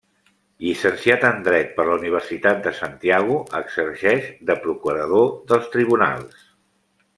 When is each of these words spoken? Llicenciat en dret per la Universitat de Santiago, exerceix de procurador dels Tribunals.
Llicenciat 0.67 1.25
en 1.27 1.43
dret 1.47 1.69
per 1.75 1.85
la 1.89 1.97
Universitat 1.97 2.63
de 2.69 2.73
Santiago, 2.79 3.37
exerceix 3.61 4.33
de 4.51 4.57
procurador 4.67 5.31
dels 5.53 5.71
Tribunals. 5.77 6.45